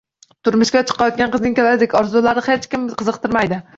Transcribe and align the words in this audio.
Turmushga 0.47 0.81
chiqayotgan 0.91 1.33
qizning 1.37 1.53
kelajak 1.59 1.93
orzulari 2.01 2.43
hech 2.49 2.67
kimni 2.73 2.97
qiziqtirmaydi 3.03 3.61